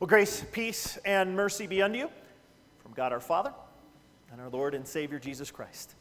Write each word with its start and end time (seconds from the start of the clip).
Well, 0.00 0.06
grace, 0.06 0.44
peace, 0.52 0.96
and 1.04 1.34
mercy 1.34 1.66
be 1.66 1.82
unto 1.82 1.98
you 1.98 2.10
from 2.78 2.92
God 2.92 3.12
our 3.12 3.18
Father 3.18 3.52
and 4.30 4.40
our 4.40 4.48
Lord 4.48 4.74
and 4.74 4.86
Savior 4.86 5.18
Jesus 5.18 5.50
Christ. 5.50 5.96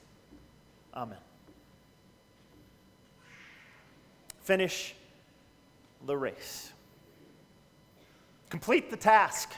Amen. 0.94 1.18
Finish 4.42 4.94
the 6.06 6.16
race, 6.16 6.72
complete 8.52 8.92
the 8.92 8.98
task. 8.98 9.52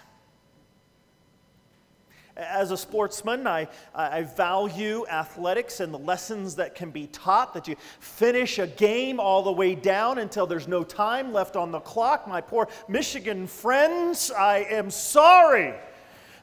As 2.39 2.71
a 2.71 2.77
sportsman, 2.77 3.45
I, 3.45 3.67
I 3.93 4.23
value 4.23 5.05
athletics 5.07 5.81
and 5.81 5.93
the 5.93 5.99
lessons 5.99 6.55
that 6.55 6.73
can 6.73 6.89
be 6.89 7.07
taught, 7.07 7.53
that 7.53 7.67
you 7.67 7.75
finish 7.99 8.59
a 8.59 8.67
game 8.67 9.19
all 9.19 9.43
the 9.43 9.51
way 9.51 9.75
down 9.75 10.19
until 10.19 10.47
there's 10.47 10.67
no 10.67 10.85
time 10.85 11.33
left 11.33 11.57
on 11.57 11.71
the 11.71 11.81
clock. 11.81 12.29
My 12.29 12.39
poor 12.39 12.69
Michigan 12.87 13.45
friends, 13.45 14.31
I 14.31 14.59
am 14.59 14.89
sorry 14.89 15.73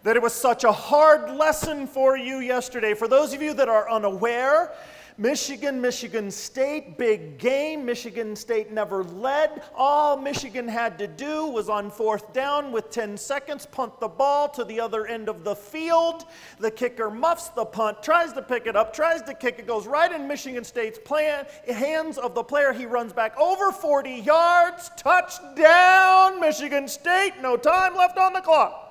that 0.02 0.16
it 0.16 0.22
was 0.22 0.34
such 0.34 0.64
a 0.64 0.72
hard 0.72 1.34
lesson 1.34 1.86
for 1.86 2.16
you 2.16 2.40
yesterday. 2.40 2.92
For 2.92 3.08
those 3.08 3.32
of 3.32 3.40
you 3.40 3.54
that 3.54 3.68
are 3.70 3.90
unaware, 3.90 4.72
Michigan, 5.18 5.80
Michigan 5.80 6.30
State, 6.30 6.98
big 6.98 7.38
game. 7.38 7.86
Michigan 7.86 8.36
State 8.36 8.70
never 8.70 9.02
led. 9.02 9.62
All 9.74 10.18
Michigan 10.18 10.68
had 10.68 10.98
to 10.98 11.08
do 11.08 11.46
was 11.46 11.70
on 11.70 11.90
fourth 11.90 12.34
down 12.34 12.70
with 12.70 12.90
10 12.90 13.16
seconds, 13.16 13.64
punt 13.64 13.98
the 13.98 14.08
ball 14.08 14.46
to 14.50 14.62
the 14.64 14.78
other 14.78 15.06
end 15.06 15.30
of 15.30 15.42
the 15.42 15.56
field. 15.56 16.24
The 16.58 16.70
kicker 16.70 17.10
muffs 17.10 17.48
the 17.48 17.64
punt, 17.64 18.02
tries 18.02 18.34
to 18.34 18.42
pick 18.42 18.66
it 18.66 18.76
up, 18.76 18.92
tries 18.92 19.22
to 19.22 19.32
kick 19.32 19.58
it, 19.58 19.66
goes 19.66 19.86
right 19.86 20.12
in 20.12 20.28
Michigan 20.28 20.64
State's 20.64 20.98
plan, 20.98 21.46
hands 21.66 22.18
of 22.18 22.34
the 22.34 22.44
player. 22.44 22.74
He 22.74 22.84
runs 22.84 23.14
back 23.14 23.38
over 23.38 23.72
40 23.72 24.10
yards. 24.10 24.90
Touchdown, 24.98 26.40
Michigan 26.40 26.86
State. 26.88 27.32
No 27.40 27.56
time 27.56 27.94
left 27.94 28.18
on 28.18 28.34
the 28.34 28.42
clock 28.42 28.85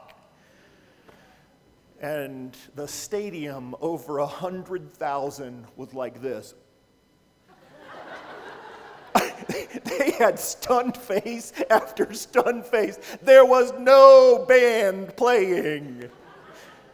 and 2.06 2.56
the 2.75 2.88
stadium 2.88 3.75
over 3.81 4.20
a 4.20 4.28
hundred 4.28 4.94
thousand 4.94 5.66
was 5.75 5.92
like 5.95 6.22
this. 6.22 6.53
they 9.86 10.11
had 10.11 10.38
stunned 10.38 10.95
face 10.95 11.52
after 11.72 12.14
stunned 12.14 12.64
face. 12.64 13.00
There 13.23 13.44
was 13.44 13.73
no 13.80 14.45
band 14.48 15.17
playing. 15.17 16.08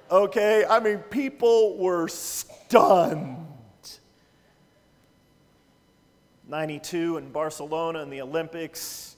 Okay, 0.09 0.63
I 0.69 0.79
mean, 0.79 0.99
people 0.99 1.77
were 1.77 2.07
stunned. 2.07 3.47
92 6.47 7.17
in 7.17 7.31
Barcelona 7.31 8.01
in 8.01 8.09
the 8.09 8.21
Olympics, 8.21 9.17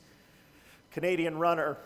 Canadian 0.89 1.38
runner 1.38 1.77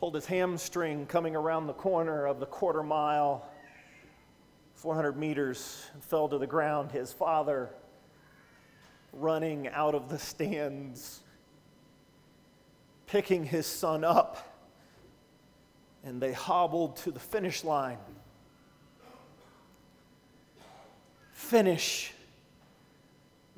pulled 0.00 0.14
his 0.14 0.24
hamstring 0.24 1.04
coming 1.04 1.36
around 1.36 1.66
the 1.66 1.74
corner 1.74 2.24
of 2.24 2.40
the 2.40 2.46
quarter 2.46 2.82
mile, 2.82 3.46
400 4.72 5.14
meters, 5.14 5.90
and 5.92 6.02
fell 6.02 6.26
to 6.26 6.38
the 6.38 6.46
ground. 6.46 6.90
His 6.90 7.12
father 7.12 7.68
running 9.12 9.68
out 9.68 9.94
of 9.94 10.08
the 10.08 10.18
stands, 10.18 11.20
picking 13.06 13.44
his 13.44 13.66
son 13.66 14.02
up, 14.02 14.56
and 16.02 16.18
they 16.18 16.32
hobbled 16.32 16.96
to 16.96 17.10
the 17.10 17.20
finish 17.20 17.62
line. 17.62 17.98
Finish 21.34 22.14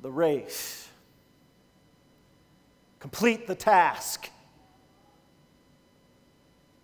the 0.01 0.11
race. 0.11 0.89
Complete 2.99 3.47
the 3.47 3.55
task. 3.55 4.29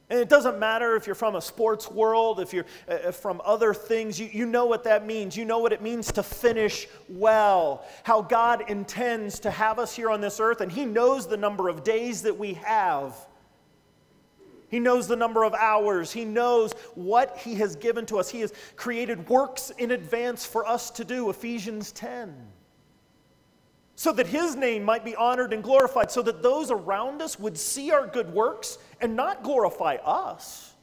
And 0.09 0.19
it 0.19 0.27
doesn't 0.27 0.57
matter 0.57 0.95
if 0.95 1.05
you're 1.05 1.15
from 1.15 1.35
a 1.35 1.41
sports 1.41 1.89
world, 1.91 2.39
if 2.39 2.51
you're 2.51 2.65
uh, 2.87 2.93
uh, 2.93 3.11
from 3.11 3.41
other 3.45 3.75
things, 3.75 4.19
you, 4.19 4.27
you 4.31 4.47
know 4.47 4.65
what 4.65 4.83
that 4.85 5.05
means. 5.05 5.37
You 5.37 5.45
know 5.45 5.59
what 5.59 5.71
it 5.71 5.83
means 5.83 6.11
to 6.13 6.23
finish 6.23 6.87
well, 7.07 7.85
how 8.03 8.23
God 8.23 8.69
intends 8.69 9.39
to 9.41 9.51
have 9.51 9.77
us 9.77 9.95
here 9.95 10.09
on 10.09 10.19
this 10.19 10.39
earth, 10.39 10.61
and 10.61 10.71
He 10.71 10.85
knows 10.85 11.27
the 11.27 11.37
number 11.37 11.69
of 11.69 11.83
days 11.83 12.23
that 12.23 12.37
we 12.37 12.53
have. 12.55 13.15
He 14.69 14.79
knows 14.79 15.07
the 15.07 15.15
number 15.15 15.43
of 15.43 15.53
hours. 15.53 16.11
He 16.11 16.25
knows 16.25 16.73
what 16.95 17.37
He 17.37 17.55
has 17.55 17.75
given 17.75 18.07
to 18.07 18.17
us. 18.17 18.29
He 18.29 18.41
has 18.41 18.51
created 18.75 19.29
works 19.29 19.71
in 19.77 19.91
advance 19.91 20.43
for 20.43 20.67
us 20.67 20.89
to 20.91 21.05
do, 21.05 21.29
Ephesians 21.29 21.91
10 21.91 22.35
so 23.99 24.13
that 24.13 24.27
his 24.27 24.55
name 24.55 24.81
might 24.81 25.03
be 25.03 25.13
honored 25.17 25.51
and 25.51 25.61
glorified, 25.61 26.09
so 26.09 26.21
that 26.21 26.41
those 26.41 26.71
around 26.71 27.21
us 27.21 27.37
would 27.37 27.57
see 27.57 27.91
our 27.91 28.07
good 28.07 28.33
works 28.33 28.77
and 29.01 29.15
not 29.15 29.43
glorify 29.43 29.95
us, 30.03 30.73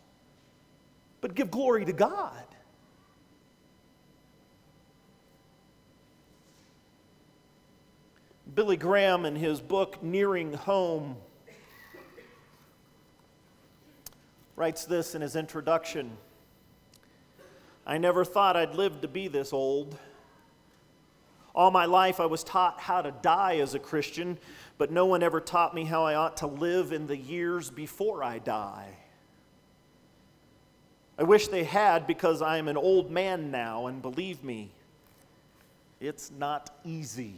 but 1.21 1.35
give 1.35 1.51
glory 1.51 1.85
to 1.85 1.93
God. 1.93 2.45
Billy 8.55 8.77
Graham, 8.77 9.27
in 9.27 9.37
his 9.37 9.61
book 9.61 10.03
Nearing 10.03 10.55
Home, 10.55 11.17
writes 14.57 14.87
this 14.87 15.15
in 15.15 15.21
his 15.21 15.37
introduction 15.37 16.17
I 17.87 17.99
never 17.99 18.25
thought 18.25 18.57
I'd 18.57 18.75
live 18.75 19.03
to 19.03 19.09
be 19.09 19.29
this 19.29 19.53
old. 19.53 19.97
All 21.57 21.71
my 21.71 21.87
life, 21.87 22.21
I 22.21 22.27
was 22.27 22.45
taught 22.45 22.81
how 22.81 23.01
to 23.01 23.11
die 23.23 23.57
as 23.57 23.75
a 23.75 23.79
Christian, 23.79 24.37
but 24.77 24.93
no 24.93 25.07
one 25.07 25.23
ever 25.23 25.41
taught 25.41 25.75
me 25.75 25.85
how 25.85 26.05
I 26.05 26.15
ought 26.15 26.37
to 26.39 26.47
live 26.47 26.93
in 26.93 27.07
the 27.07 27.17
years 27.17 27.71
before 27.71 28.23
I 28.23 28.39
die. 28.39 28.89
I 31.19 31.23
wish 31.23 31.49
they 31.49 31.65
had 31.65 32.07
because 32.07 32.43
I'm 32.43 32.69
an 32.69 32.77
old 32.77 33.11
man 33.11 33.51
now, 33.51 33.87
and 33.87 34.03
believe 34.03 34.45
me, 34.45 34.71
it's 35.99 36.31
not 36.31 36.79
easy. 36.85 37.37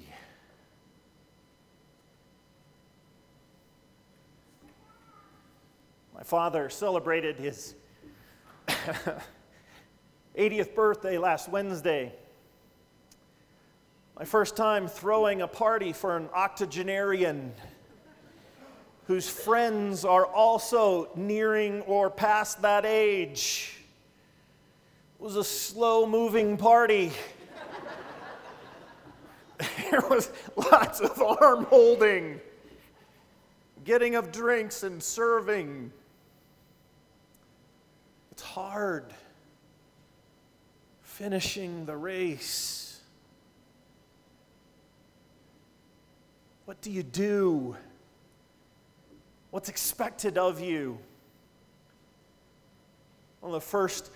My 6.12 6.24
father 6.24 6.68
celebrated 6.68 7.36
his 7.36 7.76
80th 10.36 10.74
birthday 10.74 11.18
last 11.18 11.48
Wednesday. 11.48 12.12
My 14.18 14.24
first 14.24 14.56
time 14.56 14.88
throwing 14.88 15.42
a 15.42 15.46
party 15.46 15.92
for 15.92 16.16
an 16.16 16.28
octogenarian 16.34 17.52
whose 19.06 19.28
friends 19.28 20.04
are 20.04 20.26
also 20.26 21.08
nearing 21.14 21.82
or 21.82 22.10
past 22.10 22.60
that 22.62 22.84
age. 22.84 23.78
It 25.14 25.22
was 25.22 25.36
a 25.36 25.44
slow 25.44 26.04
moving 26.04 26.56
party. 26.56 27.12
there 29.90 30.02
was 30.10 30.32
lots 30.56 30.98
of 30.98 31.22
arm 31.22 31.66
holding, 31.66 32.40
getting 33.84 34.16
of 34.16 34.32
drinks 34.32 34.82
and 34.82 35.00
serving. 35.00 35.92
It's 38.32 38.42
hard 38.42 39.14
finishing 41.02 41.86
the 41.86 41.96
race. 41.96 42.87
What 46.68 46.82
do 46.82 46.90
you 46.90 47.02
do? 47.02 47.78
What's 49.52 49.70
expected 49.70 50.36
of 50.36 50.60
you? 50.60 50.98
One 53.40 53.54
of 53.54 53.54
the 53.54 53.66
first 53.66 54.10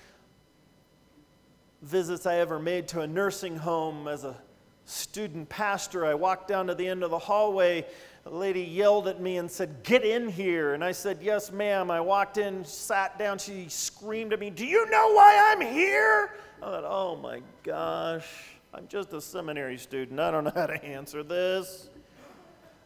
visits 1.80 2.26
I 2.26 2.40
ever 2.40 2.58
made 2.58 2.88
to 2.88 3.00
a 3.00 3.06
nursing 3.06 3.56
home 3.56 4.06
as 4.06 4.24
a 4.24 4.36
student 4.84 5.48
pastor, 5.48 6.04
I 6.04 6.12
walked 6.12 6.46
down 6.46 6.66
to 6.66 6.74
the 6.74 6.86
end 6.86 7.02
of 7.02 7.10
the 7.10 7.18
hallway. 7.18 7.86
A 8.26 8.30
lady 8.30 8.64
yelled 8.64 9.08
at 9.08 9.18
me 9.18 9.38
and 9.38 9.50
said, 9.50 9.82
Get 9.82 10.04
in 10.04 10.28
here. 10.28 10.74
And 10.74 10.84
I 10.84 10.92
said, 10.92 11.20
Yes, 11.22 11.50
ma'am. 11.50 11.90
I 11.90 12.02
walked 12.02 12.36
in, 12.36 12.66
sat 12.66 13.18
down. 13.18 13.38
She 13.38 13.64
screamed 13.70 14.34
at 14.34 14.40
me, 14.40 14.50
Do 14.50 14.66
you 14.66 14.90
know 14.90 15.14
why 15.14 15.54
I'm 15.54 15.62
here? 15.62 16.34
I 16.60 16.66
thought, 16.66 16.84
Oh 16.84 17.16
my 17.16 17.40
gosh, 17.62 18.28
I'm 18.74 18.86
just 18.88 19.14
a 19.14 19.22
seminary 19.22 19.78
student. 19.78 20.20
I 20.20 20.30
don't 20.30 20.44
know 20.44 20.52
how 20.54 20.66
to 20.66 20.84
answer 20.84 21.22
this. 21.22 21.88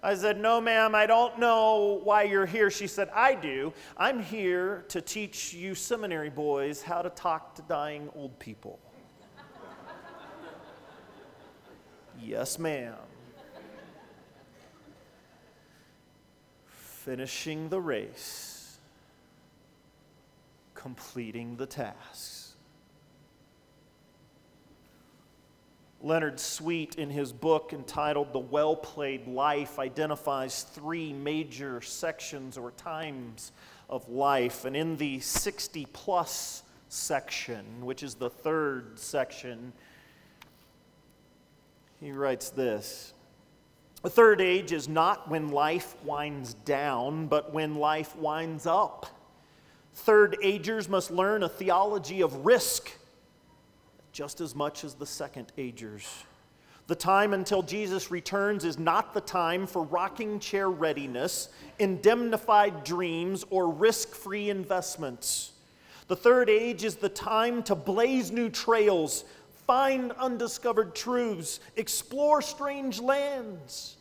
I 0.06 0.14
said, 0.14 0.40
No, 0.40 0.60
ma'am, 0.60 0.94
I 0.94 1.04
don't 1.04 1.36
know 1.36 2.00
why 2.04 2.22
you're 2.22 2.46
here. 2.46 2.70
She 2.70 2.86
said, 2.86 3.10
I 3.12 3.34
do. 3.34 3.72
I'm 3.96 4.22
here 4.22 4.84
to 4.90 5.00
teach 5.00 5.52
you 5.52 5.74
seminary 5.74 6.30
boys 6.30 6.80
how 6.80 7.02
to 7.02 7.10
talk 7.10 7.56
to 7.56 7.62
dying 7.62 8.08
old 8.14 8.38
people. 8.38 8.78
yes, 12.22 12.56
ma'am. 12.56 12.94
Finishing 16.68 17.68
the 17.68 17.80
race, 17.80 18.78
completing 20.74 21.56
the 21.56 21.66
tasks. 21.66 22.45
Leonard 26.06 26.38
Sweet, 26.38 26.94
in 26.94 27.10
his 27.10 27.32
book 27.32 27.72
entitled 27.72 28.32
The 28.32 28.38
Well 28.38 28.76
Played 28.76 29.26
Life, 29.26 29.80
identifies 29.80 30.62
three 30.62 31.12
major 31.12 31.80
sections 31.80 32.56
or 32.56 32.70
times 32.70 33.50
of 33.90 34.08
life. 34.08 34.64
And 34.64 34.76
in 34.76 34.96
the 34.98 35.18
60 35.18 35.84
plus 35.92 36.62
section, 36.88 37.84
which 37.84 38.04
is 38.04 38.14
the 38.14 38.30
third 38.30 39.00
section, 39.00 39.72
he 41.98 42.12
writes 42.12 42.50
this 42.50 43.12
The 44.02 44.10
third 44.10 44.40
age 44.40 44.70
is 44.70 44.88
not 44.88 45.28
when 45.28 45.48
life 45.48 45.96
winds 46.04 46.54
down, 46.54 47.26
but 47.26 47.52
when 47.52 47.74
life 47.74 48.14
winds 48.14 48.64
up. 48.64 49.06
Third 49.92 50.36
agers 50.40 50.88
must 50.88 51.10
learn 51.10 51.42
a 51.42 51.48
theology 51.48 52.20
of 52.20 52.46
risk 52.46 52.92
just 54.16 54.40
as 54.40 54.54
much 54.54 54.82
as 54.82 54.94
the 54.94 55.04
second 55.04 55.52
agers. 55.58 56.24
The 56.86 56.94
time 56.94 57.34
until 57.34 57.62
Jesus 57.62 58.10
returns 58.10 58.64
is 58.64 58.78
not 58.78 59.12
the 59.12 59.20
time 59.20 59.66
for 59.66 59.82
rocking 59.82 60.40
chair 60.40 60.70
readiness, 60.70 61.50
indemnified 61.78 62.82
dreams, 62.82 63.44
or 63.50 63.70
risk 63.70 64.14
free 64.14 64.48
investments. 64.48 65.52
The 66.08 66.16
third 66.16 66.48
age 66.48 66.82
is 66.82 66.94
the 66.94 67.10
time 67.10 67.62
to 67.64 67.74
blaze 67.74 68.32
new 68.32 68.48
trails, 68.48 69.26
find 69.66 70.12
undiscovered 70.12 70.94
truths, 70.94 71.60
explore 71.76 72.40
strange 72.40 72.98
lands, 72.98 73.98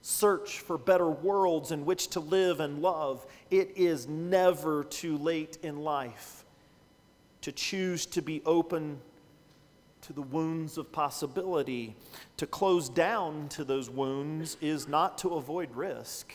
search 0.00 0.58
for 0.58 0.76
better 0.76 1.08
worlds 1.08 1.70
in 1.70 1.84
which 1.84 2.08
to 2.08 2.18
live 2.18 2.58
and 2.58 2.82
love. 2.82 3.24
It 3.52 3.70
is 3.76 4.08
never 4.08 4.82
too 4.82 5.18
late 5.18 5.58
in 5.62 5.84
life 5.84 6.44
to 7.42 7.52
choose 7.52 8.06
to 8.06 8.22
be 8.22 8.42
open 8.44 8.98
to 10.02 10.12
the 10.12 10.22
wounds 10.22 10.78
of 10.78 10.92
possibility. 10.92 11.96
To 12.36 12.46
close 12.46 12.88
down 12.88 13.48
to 13.50 13.64
those 13.64 13.88
wounds 13.88 14.56
is 14.60 14.88
not 14.88 15.18
to 15.18 15.34
avoid 15.34 15.74
risk, 15.74 16.32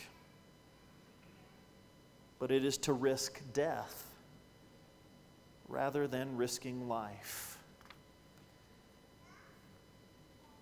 but 2.38 2.50
it 2.50 2.64
is 2.64 2.78
to 2.78 2.92
risk 2.92 3.40
death 3.52 4.06
rather 5.68 6.06
than 6.06 6.36
risking 6.36 6.88
life. 6.88 7.58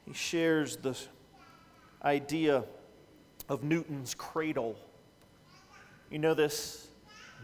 He 0.04 0.12
shares 0.12 0.76
the 0.76 0.96
idea 2.04 2.64
of 3.48 3.62
Newton's 3.62 4.14
cradle. 4.14 4.76
You 6.10 6.18
know 6.18 6.34
this 6.34 6.88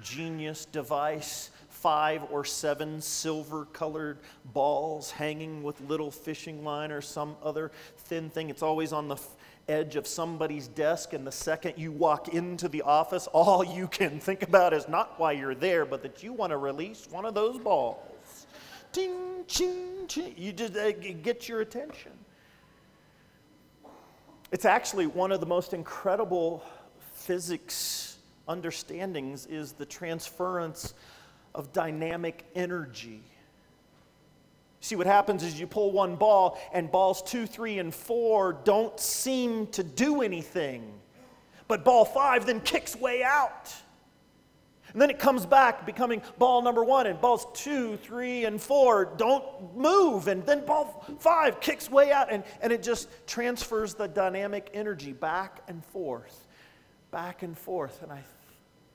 genius 0.03 0.65
device 0.65 1.51
five 1.83 2.23
or 2.31 2.45
seven 2.45 3.01
silver 3.01 3.65
colored 3.73 4.19
balls 4.55 5.11
hanging 5.11 5.65
with 5.65 5.81
little 5.81 6.13
fishing 6.13 6.63
line 6.63 6.93
or 6.93 7.01
some 7.01 7.35
other 7.43 7.73
thin 7.97 8.31
thing. 8.31 8.51
It's 8.51 8.63
always 8.63 8.93
on 8.93 9.09
the 9.09 9.17
edge 9.69 9.97
of 9.97 10.07
somebody's 10.07 10.69
desk, 10.69 11.13
and 11.13 11.27
the 11.27 11.33
second 11.33 11.75
you 11.77 11.91
walk 11.91 12.29
into 12.29 12.69
the 12.69 12.83
office, 12.83 13.27
all 13.27 13.65
you 13.65 13.89
can 13.89 14.21
think 14.21 14.43
about 14.43 14.73
is 14.73 14.89
not 14.89 15.19
why 15.19 15.33
you're 15.33 15.57
there, 15.57 15.85
but 15.85 16.03
that 16.03 16.23
you 16.23 16.33
want 16.33 16.51
to 16.51 16.57
release 16.57 17.09
one 17.11 17.25
of 17.25 17.35
those 17.35 17.59
balls. 17.59 18.47
Ting, 18.93 19.45
ching, 19.49 20.07
ching. 20.07 20.35
You 20.37 20.53
just 20.53 20.77
uh, 20.77 20.93
get 20.93 21.49
your 21.49 21.63
attention. 21.63 22.13
It's 24.53 24.65
actually 24.65 25.07
one 25.07 25.33
of 25.33 25.41
the 25.41 25.47
most 25.47 25.75
incredible 25.75 26.63
physics 27.13 28.19
understandings 28.47 29.47
is 29.47 29.73
the 29.73 29.87
transference 29.87 30.95
of 31.55 31.73
dynamic 31.73 32.45
energy. 32.55 33.23
See, 34.81 34.97
what 34.97 35.07
happens 35.07 35.45
is 35.45 35.61
you 35.61 35.69
pull 35.69 35.93
one 35.93 36.17
ball, 36.17 36.59
and 36.73 36.91
balls 36.91 37.23
two, 37.23 37.47
three, 37.47 37.79
and 37.79 37.95
four 37.95 38.55
don't 38.65 38.99
seem 38.99 39.69
to 39.69 39.85
do 39.85 40.23
anything. 40.23 40.93
But 41.69 41.85
ball 41.85 42.05
five 42.05 42.47
then 42.47 42.61
kicks 42.61 42.97
way 42.97 43.23
out. 43.23 43.73
And 44.93 45.01
then 45.01 45.09
it 45.09 45.19
comes 45.19 45.47
back, 45.47 45.87
becoming 45.87 46.21
ball 46.37 46.61
number 46.61 46.85
one, 46.85 47.07
and 47.07 47.19
balls 47.21 47.47
two, 47.55 47.97
three, 47.99 48.45
and 48.45 48.61
four 48.61 49.15
don't 49.17 49.77
move. 49.77 50.29
And 50.29 50.45
then 50.45 50.67
ball 50.67 51.07
five 51.19 51.61
kicks 51.61 51.91
way 51.91 52.13
out, 52.13 52.31
and, 52.31 52.43
and 52.61 52.73
it 52.73 52.83
just 52.83 53.09
transfers 53.27 53.95
the 53.95 54.09
dynamic 54.09 54.69
energy 54.75 55.13
back 55.13 55.63
and 55.69 55.85
forth, 55.87 56.47
back 57.11 57.43
and 57.43 57.57
forth. 57.57 58.03
And 58.03 58.13
I, 58.13 58.23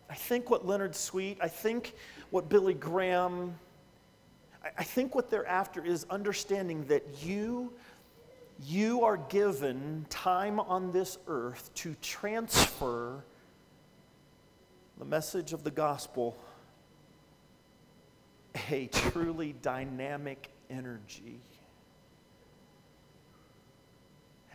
I 0.10 0.16
think 0.16 0.50
what 0.50 0.68
Leonard 0.68 0.96
Sweet, 0.96 1.40
I 1.42 1.48
think 1.48 1.96
what 2.32 2.50
Billy 2.50 2.74
Graham, 2.74 3.56
I 4.78 4.84
think 4.84 5.16
what 5.16 5.30
they're 5.30 5.46
after 5.46 5.84
is 5.84 6.06
understanding 6.10 6.86
that 6.86 7.04
you, 7.24 7.74
you 8.66 9.04
are 9.04 9.18
given 9.18 10.06
time 10.10 10.60
on 10.60 10.92
this 10.92 11.18
earth 11.28 11.70
to 11.76 11.96
transfer 12.02 13.24
the 14.98 15.06
message 15.06 15.54
of 15.54 15.64
the 15.64 15.72
gospel, 15.72 16.36
a 18.72 18.88
truly 18.88 19.54
dynamic 19.62 20.50
energy. 20.70 21.40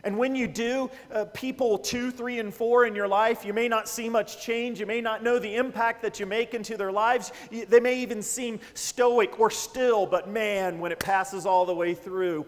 And 0.03 0.17
when 0.17 0.35
you 0.35 0.47
do, 0.47 0.91
uh, 1.13 1.25
people 1.25 1.77
two, 1.77 2.11
three, 2.11 2.39
and 2.39 2.53
four 2.53 2.85
in 2.85 2.93
your 2.93 3.07
life, 3.07 3.45
you 3.45 3.53
may 3.53 3.69
not 3.69 3.87
see 3.87 4.09
much 4.09 4.41
change. 4.41 4.79
You 4.79 4.85
may 4.85 4.99
not 4.99 5.23
know 5.23 5.39
the 5.39 5.55
impact 5.55 6.01
that 6.01 6.19
you 6.19 6.25
make 6.25 6.53
into 6.53 6.75
their 6.75 6.91
lives. 6.91 7.31
They 7.49 7.79
may 7.79 7.99
even 7.99 8.21
seem 8.21 8.59
stoic 8.73 9.39
or 9.39 9.49
still, 9.49 10.05
but 10.05 10.29
man, 10.29 10.79
when 10.79 10.91
it 10.91 10.99
passes 10.99 11.45
all 11.45 11.65
the 11.65 11.73
way 11.73 11.93
through, 11.93 12.45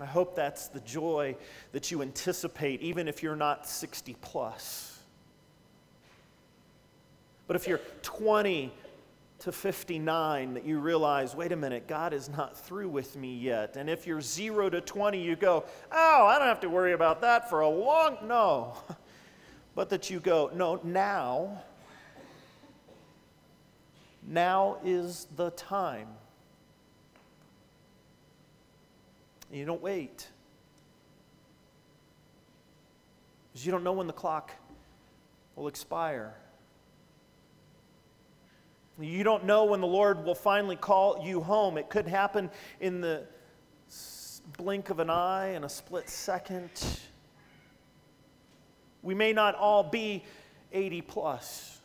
I 0.00 0.06
hope 0.06 0.36
that's 0.36 0.68
the 0.68 0.80
joy 0.80 1.36
that 1.72 1.90
you 1.90 2.02
anticipate, 2.02 2.80
even 2.80 3.08
if 3.08 3.22
you're 3.22 3.36
not 3.36 3.68
60 3.68 4.16
plus. 4.20 5.00
But 7.46 7.56
if 7.56 7.68
you're 7.68 7.80
20, 8.02 8.72
to 9.42 9.50
59 9.50 10.54
that 10.54 10.64
you 10.64 10.78
realize, 10.78 11.34
wait 11.34 11.50
a 11.50 11.56
minute, 11.56 11.88
God 11.88 12.12
is 12.12 12.28
not 12.28 12.56
through 12.56 12.88
with 12.88 13.16
me 13.16 13.36
yet. 13.36 13.76
And 13.76 13.90
if 13.90 14.06
you're 14.06 14.20
0 14.20 14.70
to 14.70 14.80
20, 14.80 15.20
you 15.20 15.34
go, 15.34 15.64
oh, 15.90 16.26
I 16.26 16.38
don't 16.38 16.46
have 16.46 16.60
to 16.60 16.68
worry 16.68 16.92
about 16.92 17.20
that 17.22 17.50
for 17.50 17.60
a 17.60 17.68
long, 17.68 18.18
no. 18.24 18.76
But 19.74 19.88
that 19.88 20.10
you 20.10 20.20
go, 20.20 20.50
no, 20.54 20.78
now, 20.84 21.62
now 24.22 24.76
is 24.84 25.26
the 25.34 25.48
time. 25.52 26.08
You 29.50 29.64
don't 29.64 29.80
wait. 29.80 30.28
Because 33.50 33.64
you 33.64 33.72
don't 33.72 33.82
know 33.82 33.94
when 33.94 34.06
the 34.06 34.12
clock 34.12 34.50
will 35.56 35.68
expire. 35.68 36.34
You 39.04 39.24
don't 39.24 39.44
know 39.44 39.64
when 39.64 39.80
the 39.80 39.86
Lord 39.86 40.24
will 40.24 40.34
finally 40.34 40.76
call 40.76 41.24
you 41.24 41.40
home. 41.40 41.78
It 41.78 41.88
could 41.88 42.06
happen 42.06 42.50
in 42.80 43.00
the 43.00 43.24
blink 44.56 44.90
of 44.90 44.98
an 44.98 45.10
eye, 45.10 45.50
in 45.54 45.64
a 45.64 45.68
split 45.68 46.08
second. 46.08 46.70
We 49.02 49.14
may 49.14 49.32
not 49.32 49.54
all 49.54 49.82
be 49.82 50.24
80 50.72 51.02
plus. 51.02 51.80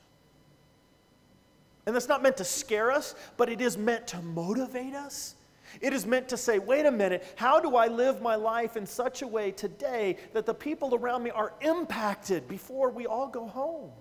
And 1.86 1.96
that's 1.96 2.10
not 2.10 2.22
meant 2.22 2.38
to 2.38 2.44
scare 2.44 2.92
us, 2.92 3.16
but 3.38 3.50
it 3.50 3.62
is 3.62 3.78
meant 3.78 4.08
to 4.08 4.22
motivate 4.22 4.94
us. 4.94 5.36
It 5.82 5.94
is 5.94 6.06
meant 6.06 6.30
to 6.30 6.38
say, 6.38 6.60
wait 6.60 6.86
a 6.86 6.92
minute, 6.92 7.26
how 7.36 7.60
do 7.60 7.76
I 7.76 7.88
live 7.88 8.22
my 8.22 8.36
life 8.36 8.78
in 8.78 8.86
such 8.86 9.22
a 9.22 9.28
way 9.28 9.52
today 9.52 10.18
that 10.34 10.46
the 10.46 10.54
people 10.54 10.96
around 10.96 11.24
me 11.24 11.30
are 11.30 11.54
impacted 11.62 12.48
before 12.48 12.90
we 12.90 13.06
all 13.06 13.28
go 13.28 13.48
home? 13.48 13.92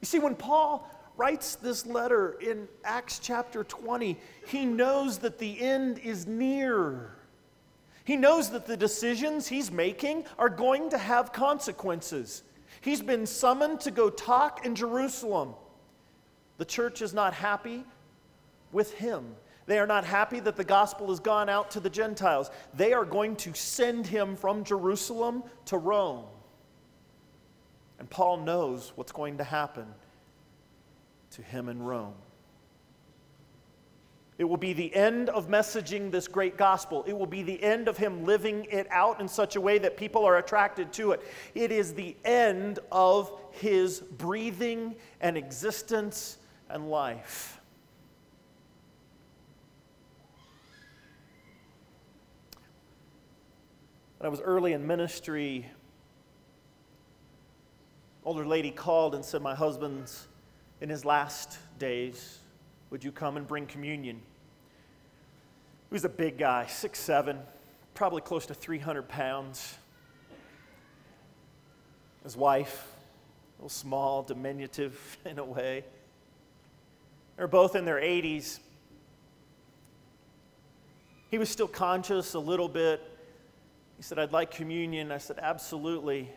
You 0.00 0.06
see, 0.06 0.18
when 0.18 0.34
Paul 0.34 0.88
writes 1.16 1.56
this 1.56 1.86
letter 1.86 2.36
in 2.40 2.68
Acts 2.84 3.18
chapter 3.18 3.64
20, 3.64 4.18
he 4.46 4.64
knows 4.64 5.18
that 5.18 5.38
the 5.38 5.60
end 5.60 5.98
is 5.98 6.26
near. 6.26 7.16
He 8.04 8.16
knows 8.16 8.50
that 8.50 8.66
the 8.66 8.76
decisions 8.76 9.48
he's 9.48 9.70
making 9.70 10.24
are 10.38 10.48
going 10.48 10.90
to 10.90 10.98
have 10.98 11.32
consequences. 11.32 12.42
He's 12.80 13.02
been 13.02 13.26
summoned 13.26 13.80
to 13.80 13.90
go 13.90 14.10
talk 14.10 14.64
in 14.64 14.74
Jerusalem. 14.74 15.54
The 16.58 16.64
church 16.64 17.02
is 17.02 17.12
not 17.12 17.34
happy 17.34 17.84
with 18.70 18.94
him. 18.94 19.34
They 19.66 19.78
are 19.80 19.86
not 19.86 20.04
happy 20.04 20.38
that 20.40 20.56
the 20.56 20.64
gospel 20.64 21.08
has 21.08 21.18
gone 21.18 21.48
out 21.48 21.72
to 21.72 21.80
the 21.80 21.90
Gentiles. 21.90 22.50
They 22.74 22.92
are 22.92 23.04
going 23.04 23.34
to 23.36 23.52
send 23.54 24.06
him 24.06 24.36
from 24.36 24.62
Jerusalem 24.62 25.42
to 25.66 25.76
Rome. 25.76 26.24
And 27.98 28.08
Paul 28.08 28.38
knows 28.38 28.92
what's 28.94 29.12
going 29.12 29.38
to 29.38 29.44
happen 29.44 29.86
to 31.36 31.42
him 31.42 31.68
in 31.68 31.82
Rome. 31.82 32.14
It 34.38 34.44
will 34.44 34.56
be 34.56 34.72
the 34.72 34.94
end 34.94 35.28
of 35.28 35.48
messaging 35.48 36.10
this 36.10 36.28
great 36.28 36.56
gospel. 36.56 37.04
It 37.06 37.16
will 37.16 37.26
be 37.26 37.42
the 37.42 37.62
end 37.62 37.88
of 37.88 37.96
him 37.98 38.24
living 38.24 38.66
it 38.70 38.86
out 38.90 39.20
in 39.20 39.28
such 39.28 39.56
a 39.56 39.60
way 39.60 39.78
that 39.78 39.96
people 39.96 40.24
are 40.24 40.38
attracted 40.38 40.92
to 40.94 41.12
it. 41.12 41.22
It 41.54 41.70
is 41.70 41.94
the 41.94 42.16
end 42.24 42.78
of 42.90 43.32
his 43.52 44.00
breathing 44.00 44.94
and 45.20 45.36
existence 45.36 46.38
and 46.68 46.90
life. 46.90 47.60
When 54.18 54.26
I 54.26 54.28
was 54.30 54.40
early 54.40 54.72
in 54.72 54.86
ministry, 54.86 55.66
older 58.24 58.46
lady 58.46 58.70
called 58.70 59.14
and 59.14 59.22
said, 59.22 59.42
My 59.42 59.54
husband's 59.54 60.28
in 60.80 60.88
his 60.88 61.04
last 61.04 61.58
days. 61.78 62.38
Would 62.90 63.02
you 63.02 63.12
come 63.12 63.36
and 63.36 63.46
bring 63.46 63.66
communion? 63.66 64.16
He 65.88 65.94
was 65.94 66.04
a 66.04 66.08
big 66.08 66.38
guy, 66.38 66.66
six 66.66 66.98
seven, 66.98 67.38
probably 67.94 68.20
close 68.20 68.46
to 68.46 68.54
300 68.54 69.08
pounds. 69.08 69.76
His 72.24 72.36
wife, 72.36 72.86
a 73.58 73.62
little 73.62 73.68
small, 73.68 74.22
diminutive 74.22 75.18
in 75.24 75.38
a 75.38 75.44
way. 75.44 75.84
They're 77.36 77.46
both 77.46 77.76
in 77.76 77.84
their 77.84 78.00
80s. 78.00 78.60
He 81.30 81.38
was 81.38 81.50
still 81.50 81.68
conscious 81.68 82.34
a 82.34 82.38
little 82.38 82.68
bit. 82.68 83.02
He 83.96 84.02
said, 84.02 84.18
I'd 84.18 84.32
like 84.32 84.50
communion. 84.50 85.12
I 85.12 85.18
said, 85.18 85.38
Absolutely. 85.40 86.30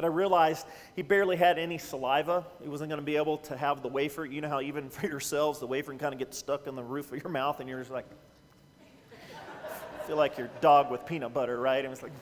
But 0.00 0.06
I 0.06 0.12
realized 0.14 0.66
he 0.96 1.02
barely 1.02 1.36
had 1.36 1.58
any 1.58 1.76
saliva. 1.76 2.46
He 2.62 2.70
wasn't 2.70 2.88
going 2.88 3.02
to 3.02 3.04
be 3.04 3.16
able 3.16 3.36
to 3.36 3.54
have 3.54 3.82
the 3.82 3.88
wafer. 3.88 4.24
You 4.24 4.40
know 4.40 4.48
how, 4.48 4.62
even 4.62 4.88
for 4.88 5.06
yourselves, 5.06 5.58
the 5.60 5.66
wafer 5.66 5.92
can 5.92 5.98
kind 5.98 6.14
of 6.14 6.18
get 6.18 6.32
stuck 6.32 6.66
in 6.66 6.74
the 6.74 6.82
roof 6.82 7.12
of 7.12 7.22
your 7.22 7.30
mouth, 7.30 7.60
and 7.60 7.68
you're 7.68 7.80
just 7.80 7.90
like, 7.90 8.06
feel 10.06 10.16
like 10.16 10.38
your 10.38 10.48
dog 10.62 10.90
with 10.90 11.04
peanut 11.04 11.34
butter, 11.34 11.60
right? 11.60 11.84
And 11.84 11.92
it's 11.92 12.02
like, 12.02 12.12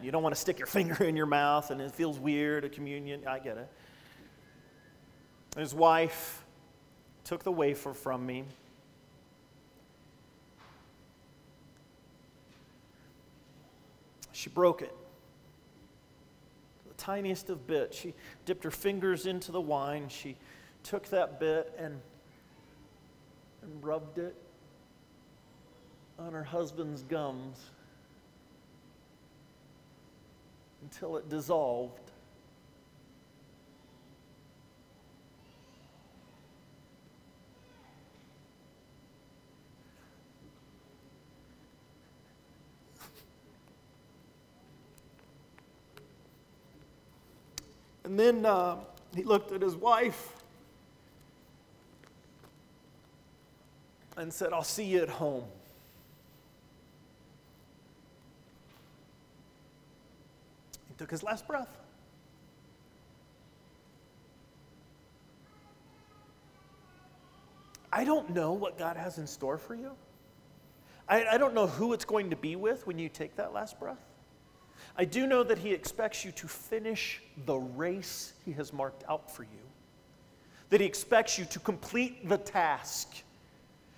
you 0.00 0.12
don't 0.12 0.22
want 0.22 0.36
to 0.36 0.40
stick 0.40 0.56
your 0.56 0.66
finger 0.68 1.02
in 1.02 1.16
your 1.16 1.26
mouth, 1.26 1.72
and 1.72 1.80
it 1.80 1.90
feels 1.90 2.20
weird, 2.20 2.64
a 2.64 2.68
communion. 2.68 3.26
I 3.26 3.40
get 3.40 3.56
it. 3.56 3.68
His 5.56 5.74
wife 5.74 6.44
took 7.24 7.42
the 7.42 7.50
wafer 7.50 7.92
from 7.92 8.24
me. 8.24 8.44
She 14.30 14.48
broke 14.48 14.80
it 14.80 14.94
tiniest 17.04 17.50
of 17.50 17.66
bits. 17.66 17.98
She 17.98 18.14
dipped 18.46 18.64
her 18.64 18.70
fingers 18.70 19.26
into 19.26 19.52
the 19.52 19.60
wine. 19.60 20.08
She 20.08 20.36
took 20.82 21.08
that 21.08 21.38
bit 21.38 21.72
and, 21.78 22.00
and 23.62 23.84
rubbed 23.84 24.18
it 24.18 24.34
on 26.18 26.32
her 26.32 26.44
husband's 26.44 27.02
gums 27.02 27.58
until 30.82 31.16
it 31.16 31.28
dissolved. 31.28 32.03
And 48.04 48.20
then 48.20 48.44
uh, 48.44 48.76
he 49.14 49.22
looked 49.22 49.50
at 49.52 49.62
his 49.62 49.74
wife 49.74 50.34
and 54.16 54.32
said, 54.32 54.52
I'll 54.52 54.62
see 54.62 54.84
you 54.84 55.00
at 55.00 55.08
home. 55.08 55.44
He 60.88 60.94
took 60.98 61.10
his 61.10 61.22
last 61.22 61.46
breath. 61.48 61.76
I 67.90 68.04
don't 68.04 68.30
know 68.30 68.52
what 68.52 68.76
God 68.76 68.96
has 68.96 69.18
in 69.18 69.26
store 69.26 69.56
for 69.56 69.74
you. 69.74 69.92
I, 71.08 71.24
I 71.26 71.38
don't 71.38 71.54
know 71.54 71.66
who 71.66 71.92
it's 71.92 72.04
going 72.04 72.30
to 72.30 72.36
be 72.36 72.56
with 72.56 72.86
when 72.86 72.98
you 72.98 73.08
take 73.08 73.36
that 73.36 73.52
last 73.52 73.78
breath. 73.78 74.00
I 74.96 75.04
do 75.04 75.26
know 75.26 75.42
that 75.42 75.58
He 75.58 75.72
expects 75.72 76.24
you 76.24 76.32
to 76.32 76.48
finish 76.48 77.20
the 77.46 77.56
race 77.56 78.32
He 78.44 78.52
has 78.52 78.72
marked 78.72 79.04
out 79.08 79.34
for 79.34 79.42
you, 79.42 79.64
that 80.70 80.80
He 80.80 80.86
expects 80.86 81.38
you 81.38 81.44
to 81.46 81.58
complete 81.58 82.28
the 82.28 82.38
task. 82.38 83.22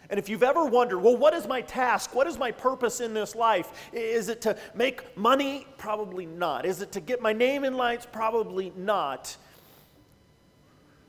And 0.09 0.19
if 0.19 0.29
you've 0.29 0.43
ever 0.43 0.65
wondered, 0.65 1.01
well, 1.01 1.17
what 1.17 1.35
is 1.35 1.49
my 1.49 1.61
task? 1.63 2.15
What 2.15 2.27
is 2.27 2.39
my 2.39 2.53
purpose 2.53 3.01
in 3.01 3.13
this 3.13 3.35
life? 3.35 3.91
Is 3.93 4.29
it 4.29 4.41
to 4.43 4.57
make 4.75 5.17
money? 5.17 5.67
Probably 5.79 6.27
not. 6.27 6.65
Is 6.65 6.81
it 6.81 6.93
to 6.93 7.01
get 7.01 7.21
my 7.21 7.33
name 7.33 7.65
in 7.65 7.75
lights? 7.75 8.07
Probably 8.11 8.73
not. 8.77 9.37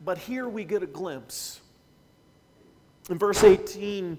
But 0.04 0.18
here 0.18 0.50
we 0.50 0.64
get 0.64 0.82
a 0.82 0.88
glimpse. 0.88 1.62
In 3.10 3.18
verse 3.18 3.44
18, 3.44 4.18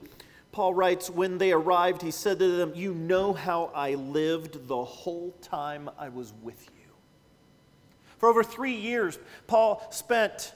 Paul 0.58 0.74
writes, 0.74 1.08
When 1.08 1.38
they 1.38 1.52
arrived, 1.52 2.02
he 2.02 2.10
said 2.10 2.40
to 2.40 2.56
them, 2.56 2.72
You 2.74 2.92
know 2.92 3.32
how 3.32 3.70
I 3.76 3.94
lived 3.94 4.66
the 4.66 4.84
whole 4.84 5.30
time 5.40 5.88
I 5.96 6.08
was 6.08 6.34
with 6.42 6.60
you. 6.76 6.90
For 8.18 8.28
over 8.28 8.42
three 8.42 8.74
years, 8.74 9.20
Paul 9.46 9.86
spent 9.90 10.52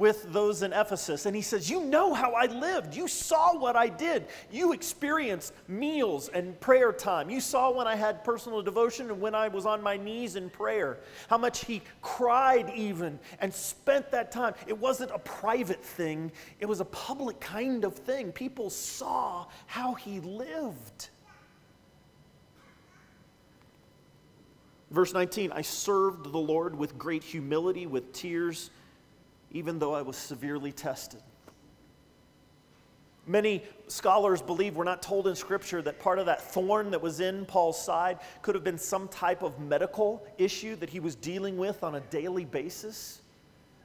with 0.00 0.32
those 0.32 0.62
in 0.62 0.72
Ephesus. 0.72 1.26
And 1.26 1.36
he 1.36 1.42
says, 1.42 1.70
You 1.70 1.84
know 1.84 2.14
how 2.14 2.32
I 2.32 2.46
lived. 2.46 2.96
You 2.96 3.06
saw 3.06 3.56
what 3.56 3.76
I 3.76 3.88
did. 3.88 4.26
You 4.50 4.72
experienced 4.72 5.52
meals 5.68 6.28
and 6.28 6.58
prayer 6.58 6.90
time. 6.92 7.28
You 7.28 7.40
saw 7.40 7.70
when 7.70 7.86
I 7.86 7.94
had 7.94 8.24
personal 8.24 8.62
devotion 8.62 9.10
and 9.10 9.20
when 9.20 9.34
I 9.34 9.48
was 9.48 9.66
on 9.66 9.82
my 9.82 9.98
knees 9.98 10.34
in 10.36 10.48
prayer. 10.48 10.98
How 11.28 11.36
much 11.36 11.66
he 11.66 11.82
cried, 12.00 12.72
even, 12.74 13.18
and 13.40 13.52
spent 13.52 14.10
that 14.10 14.32
time. 14.32 14.54
It 14.66 14.76
wasn't 14.76 15.10
a 15.12 15.18
private 15.18 15.84
thing, 15.84 16.32
it 16.58 16.66
was 16.66 16.80
a 16.80 16.86
public 16.86 17.38
kind 17.38 17.84
of 17.84 17.94
thing. 17.94 18.32
People 18.32 18.70
saw 18.70 19.46
how 19.66 19.94
he 19.94 20.20
lived. 20.20 21.10
Verse 24.90 25.12
19, 25.12 25.52
I 25.52 25.62
served 25.62 26.32
the 26.32 26.38
Lord 26.38 26.76
with 26.76 26.98
great 26.98 27.22
humility, 27.22 27.86
with 27.86 28.12
tears 28.12 28.70
even 29.50 29.78
though 29.78 29.94
I 29.94 30.02
was 30.02 30.16
severely 30.16 30.72
tested. 30.72 31.22
Many 33.26 33.62
scholars 33.86 34.42
believe 34.42 34.76
we're 34.76 34.84
not 34.84 35.02
told 35.02 35.26
in 35.28 35.36
Scripture 35.36 35.82
that 35.82 36.00
part 36.00 36.18
of 36.18 36.26
that 36.26 36.40
thorn 36.40 36.90
that 36.90 37.00
was 37.00 37.20
in 37.20 37.44
Paul's 37.46 37.80
side 37.80 38.18
could 38.42 38.54
have 38.54 38.64
been 38.64 38.78
some 38.78 39.08
type 39.08 39.42
of 39.42 39.58
medical 39.60 40.26
issue 40.38 40.74
that 40.76 40.90
he 40.90 41.00
was 41.00 41.14
dealing 41.14 41.56
with 41.56 41.84
on 41.84 41.96
a 41.96 42.00
daily 42.00 42.44
basis. 42.44 43.20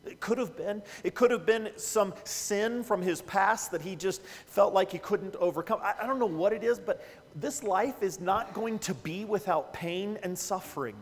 It 0.05 0.19
could 0.19 0.37
have 0.37 0.55
been. 0.55 0.81
It 1.03 1.15
could 1.15 1.31
have 1.31 1.45
been 1.45 1.69
some 1.75 2.13
sin 2.23 2.83
from 2.83 3.01
his 3.01 3.21
past 3.23 3.71
that 3.71 3.81
he 3.81 3.95
just 3.95 4.21
felt 4.47 4.73
like 4.73 4.91
he 4.91 4.99
couldn't 4.99 5.35
overcome. 5.35 5.79
I, 5.83 5.93
I 6.01 6.07
don't 6.07 6.19
know 6.19 6.25
what 6.25 6.53
it 6.53 6.63
is, 6.63 6.79
but 6.79 7.05
this 7.35 7.63
life 7.63 8.01
is 8.01 8.19
not 8.19 8.53
going 8.53 8.79
to 8.79 8.93
be 8.93 9.25
without 9.25 9.73
pain 9.73 10.17
and 10.23 10.37
suffering. 10.37 10.95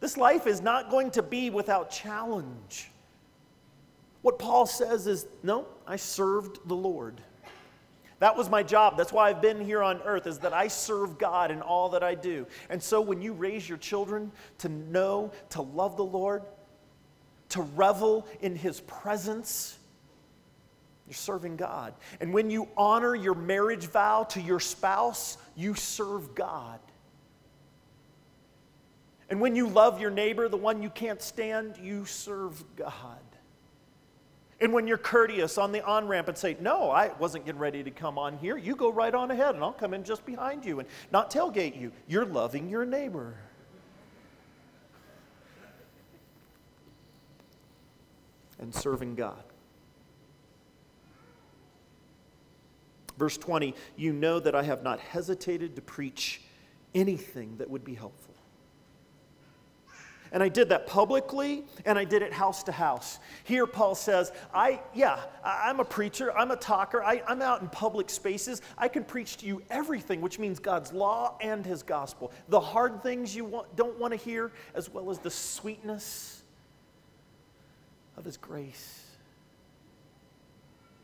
This 0.00 0.16
life 0.16 0.46
is 0.46 0.60
not 0.60 0.90
going 0.90 1.10
to 1.12 1.22
be 1.22 1.50
without 1.50 1.90
challenge. 1.90 2.90
What 4.26 4.40
Paul 4.40 4.66
says 4.66 5.06
is, 5.06 5.24
no, 5.44 5.66
I 5.86 5.94
served 5.94 6.58
the 6.66 6.74
Lord. 6.74 7.20
That 8.18 8.36
was 8.36 8.50
my 8.50 8.64
job. 8.64 8.96
That's 8.96 9.12
why 9.12 9.30
I've 9.30 9.40
been 9.40 9.64
here 9.64 9.84
on 9.84 10.02
earth, 10.02 10.26
is 10.26 10.40
that 10.40 10.52
I 10.52 10.66
serve 10.66 11.16
God 11.16 11.52
in 11.52 11.62
all 11.62 11.90
that 11.90 12.02
I 12.02 12.16
do. 12.16 12.44
And 12.68 12.82
so 12.82 13.00
when 13.00 13.22
you 13.22 13.32
raise 13.32 13.68
your 13.68 13.78
children 13.78 14.32
to 14.58 14.68
know, 14.68 15.30
to 15.50 15.62
love 15.62 15.96
the 15.96 16.04
Lord, 16.04 16.42
to 17.50 17.62
revel 17.62 18.26
in 18.40 18.56
His 18.56 18.80
presence, 18.80 19.78
you're 21.06 21.14
serving 21.14 21.54
God. 21.54 21.94
And 22.20 22.34
when 22.34 22.50
you 22.50 22.66
honor 22.76 23.14
your 23.14 23.36
marriage 23.36 23.86
vow 23.86 24.24
to 24.30 24.40
your 24.40 24.58
spouse, 24.58 25.38
you 25.54 25.74
serve 25.74 26.34
God. 26.34 26.80
And 29.30 29.40
when 29.40 29.54
you 29.54 29.68
love 29.68 30.00
your 30.00 30.10
neighbor, 30.10 30.48
the 30.48 30.56
one 30.56 30.82
you 30.82 30.90
can't 30.90 31.22
stand, 31.22 31.76
you 31.80 32.06
serve 32.06 32.64
God. 32.74 33.20
And 34.60 34.72
when 34.72 34.86
you're 34.86 34.96
courteous 34.96 35.58
on 35.58 35.72
the 35.72 35.84
on 35.84 36.08
ramp 36.08 36.28
and 36.28 36.36
say, 36.36 36.56
No, 36.60 36.90
I 36.90 37.12
wasn't 37.18 37.44
getting 37.44 37.60
ready 37.60 37.82
to 37.82 37.90
come 37.90 38.18
on 38.18 38.38
here, 38.38 38.56
you 38.56 38.74
go 38.74 38.90
right 38.90 39.14
on 39.14 39.30
ahead 39.30 39.54
and 39.54 39.62
I'll 39.62 39.72
come 39.72 39.92
in 39.92 40.02
just 40.02 40.24
behind 40.24 40.64
you 40.64 40.80
and 40.80 40.88
not 41.12 41.30
tailgate 41.30 41.78
you. 41.78 41.92
You're 42.08 42.24
loving 42.24 42.70
your 42.70 42.86
neighbor. 42.86 43.34
And 48.58 48.74
serving 48.74 49.16
God. 49.16 49.42
Verse 53.18 53.36
20, 53.36 53.74
you 53.96 54.12
know 54.14 54.40
that 54.40 54.54
I 54.54 54.62
have 54.62 54.82
not 54.82 55.00
hesitated 55.00 55.76
to 55.76 55.82
preach 55.82 56.40
anything 56.94 57.58
that 57.58 57.68
would 57.68 57.84
be 57.84 57.94
helpful. 57.94 58.35
And 60.36 60.42
I 60.42 60.50
did 60.50 60.68
that 60.68 60.86
publicly 60.86 61.64
and 61.86 61.98
I 61.98 62.04
did 62.04 62.20
it 62.20 62.30
house 62.30 62.62
to 62.64 62.72
house. 62.72 63.20
Here, 63.44 63.66
Paul 63.66 63.94
says, 63.94 64.32
I, 64.52 64.82
yeah, 64.92 65.20
I'm 65.42 65.80
a 65.80 65.84
preacher, 65.84 66.30
I'm 66.36 66.50
a 66.50 66.56
talker, 66.56 67.02
I, 67.02 67.22
I'm 67.26 67.40
out 67.40 67.62
in 67.62 67.68
public 67.70 68.10
spaces. 68.10 68.60
I 68.76 68.88
can 68.88 69.02
preach 69.02 69.38
to 69.38 69.46
you 69.46 69.62
everything, 69.70 70.20
which 70.20 70.38
means 70.38 70.58
God's 70.58 70.92
law 70.92 71.38
and 71.40 71.64
his 71.64 71.82
gospel. 71.82 72.32
The 72.50 72.60
hard 72.60 73.02
things 73.02 73.34
you 73.34 73.46
want, 73.46 73.74
don't 73.76 73.98
want 73.98 74.12
to 74.12 74.18
hear, 74.18 74.52
as 74.74 74.92
well 74.92 75.08
as 75.08 75.20
the 75.20 75.30
sweetness 75.30 76.42
of 78.18 78.26
His 78.26 78.36
grace. 78.36 79.06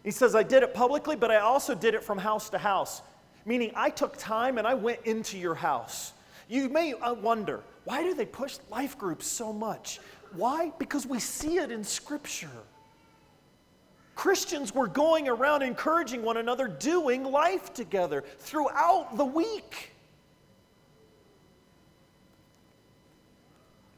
He 0.05 0.11
says, 0.11 0.35
I 0.35 0.43
did 0.43 0.63
it 0.63 0.75
publicly, 0.75 1.17
but 1.17 1.31
I 1.31 1.39
also 1.39 1.75
did 1.75 1.95
it 1.95 2.05
from 2.05 2.19
house 2.19 2.51
to 2.51 2.59
house, 2.59 3.01
meaning 3.47 3.73
I 3.77 3.89
took 3.89 4.19
time 4.19 4.59
and 4.59 4.67
I 4.67 4.75
went 4.75 5.01
into 5.07 5.39
your 5.39 5.55
house. 5.55 6.13
You 6.51 6.69
may 6.69 6.93
uh, 6.93 7.15
wonder, 7.15 7.63
why 7.85 8.03
do 8.03 8.15
they 8.15 8.27
push 8.27 8.59
life 8.71 8.97
groups 8.97 9.27
so 9.27 9.53
much? 9.53 10.01
Why? 10.35 10.73
Because 10.79 11.07
we 11.07 11.19
see 11.19 11.59
it 11.59 11.71
in 11.71 11.85
Scripture. 11.85 12.49
Christians 14.15 14.75
were 14.75 14.87
going 14.87 15.29
around 15.29 15.63
encouraging 15.63 16.23
one 16.23 16.37
another, 16.37 16.69
doing 16.69 17.25
life 17.25 17.73
together 17.73 18.23
throughout 18.39 19.17
the 19.17 19.25
week. 19.25 19.93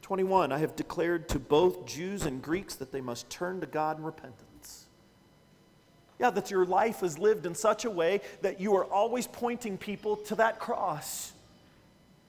21, 0.01 0.53
I 0.53 0.59
have 0.59 0.77
declared 0.77 1.29
to 1.31 1.39
both 1.39 1.87
Jews 1.87 2.27
and 2.27 2.41
Greeks 2.41 2.75
that 2.77 2.93
they 2.93 3.01
must 3.01 3.29
turn 3.29 3.61
to 3.61 3.67
God 3.67 3.99
in 3.99 4.05
repentance. 4.05 4.87
Yeah, 6.19 6.31
that 6.31 6.51
your 6.51 6.65
life 6.65 7.03
is 7.03 7.19
lived 7.19 7.45
in 7.45 7.55
such 7.55 7.85
a 7.85 7.91
way 7.91 8.21
that 8.41 8.61
you 8.61 8.77
are 8.77 8.85
always 8.85 9.27
pointing 9.27 9.77
people 9.77 10.17
to 10.17 10.37
that 10.37 10.59
cross. 10.59 11.34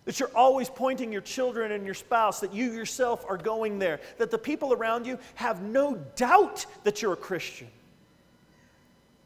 That 0.05 0.19
you're 0.19 0.35
always 0.35 0.69
pointing 0.69 1.11
your 1.11 1.21
children 1.21 1.71
and 1.71 1.83
your 1.83 1.95
spouse, 1.95 2.39
that 2.39 2.53
you 2.53 2.71
yourself 2.71 3.25
are 3.27 3.37
going 3.37 3.79
there, 3.79 3.99
that 4.17 4.31
the 4.31 4.37
people 4.37 4.71
around 4.71 5.05
you 5.05 5.17
have 5.35 5.61
no 5.61 5.95
doubt 6.15 6.65
that 6.83 7.01
you're 7.01 7.13
a 7.13 7.17
Christian. 7.17 7.67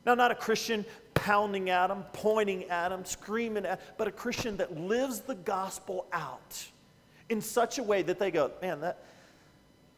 Now, 0.05 0.15
not 0.15 0.31
a 0.31 0.35
Christian 0.35 0.85
pounding 1.13 1.69
at 1.69 1.87
them, 1.87 2.05
pointing 2.13 2.63
at 2.65 2.89
them, 2.89 3.03
screaming 3.03 3.65
at, 3.65 3.79
them, 3.79 3.87
but 3.97 4.07
a 4.07 4.11
Christian 4.11 4.57
that 4.57 4.75
lives 4.77 5.19
the 5.19 5.35
gospel 5.35 6.05
out 6.13 6.65
in 7.27 7.41
such 7.41 7.77
a 7.77 7.83
way 7.83 8.01
that 8.01 8.17
they 8.17 8.31
go, 8.31 8.51
man, 8.61 8.81
that, 8.81 9.03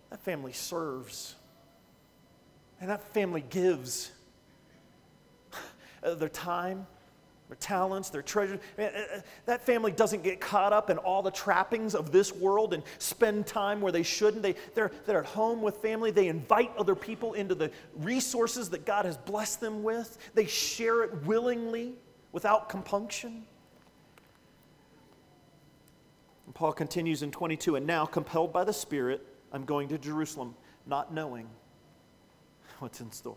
that 0.09 0.19
family 0.21 0.51
serves. 0.51 1.35
And 2.79 2.89
that 2.89 3.13
family 3.13 3.43
gives 3.47 4.11
their 6.03 6.29
time, 6.29 6.87
their 7.51 7.57
talents, 7.57 8.09
their 8.09 8.21
treasures. 8.21 8.61
Uh, 8.79 8.83
uh, 8.83 9.21
that 9.45 9.65
family 9.65 9.91
doesn't 9.91 10.23
get 10.23 10.39
caught 10.39 10.71
up 10.71 10.89
in 10.89 10.97
all 10.97 11.21
the 11.21 11.31
trappings 11.31 11.95
of 11.95 12.09
this 12.09 12.33
world 12.33 12.73
and 12.73 12.81
spend 12.97 13.45
time 13.45 13.81
where 13.81 13.91
they 13.91 14.03
shouldn't. 14.03 14.41
They, 14.41 14.55
they're, 14.73 14.89
they're 15.05 15.19
at 15.19 15.25
home 15.25 15.61
with 15.61 15.75
family. 15.75 16.11
They 16.11 16.29
invite 16.29 16.71
other 16.77 16.95
people 16.95 17.33
into 17.33 17.53
the 17.53 17.69
resources 17.97 18.69
that 18.69 18.85
God 18.85 19.03
has 19.03 19.17
blessed 19.17 19.59
them 19.59 19.83
with. 19.83 20.17
They 20.33 20.45
share 20.45 21.03
it 21.03 21.25
willingly 21.25 21.91
without 22.31 22.69
compunction. 22.69 23.43
And 26.45 26.55
Paul 26.55 26.71
continues 26.71 27.21
in 27.21 27.31
22 27.31 27.75
and 27.75 27.85
now, 27.85 28.05
compelled 28.05 28.53
by 28.53 28.63
the 28.63 28.71
Spirit, 28.71 29.27
I'm 29.51 29.65
going 29.65 29.89
to 29.89 29.97
Jerusalem, 29.97 30.55
not 30.85 31.13
knowing 31.13 31.49
what's 32.79 33.01
in 33.01 33.11
store. 33.11 33.35